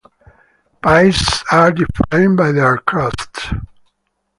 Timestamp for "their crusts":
2.51-3.51